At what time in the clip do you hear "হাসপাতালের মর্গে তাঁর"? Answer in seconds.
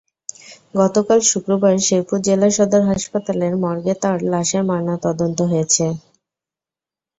2.89-4.17